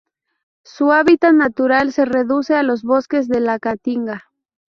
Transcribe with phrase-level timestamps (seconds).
[0.63, 4.31] Su hábitat natural se reduce a los bosques de la Caatinga.